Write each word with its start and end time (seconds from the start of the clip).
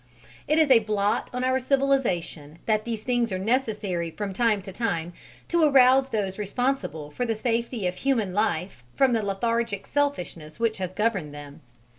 It 0.47 0.57
is 0.57 0.71
a 0.71 0.79
blot 0.79 1.29
on 1.31 1.43
our 1.43 1.59
civilization 1.59 2.57
that 2.65 2.85
these 2.85 3.03
things 3.03 3.31
are 3.31 3.37
necessary 3.37 4.09
from 4.09 4.33
time 4.33 4.63
to 4.63 4.71
time, 4.73 5.13
to 5.49 5.61
arouse 5.61 6.09
those 6.09 6.39
responsible 6.39 7.11
for 7.11 7.23
the 7.23 7.35
safety 7.35 7.85
of 7.85 7.97
human 7.97 8.33
life 8.33 8.83
from 8.95 9.13
the 9.13 9.21
lethargic 9.21 9.85
selfishness 9.85 10.59
which 10.59 10.79
has 10.79 10.91
governed 10.95 11.35
them. 11.35 11.61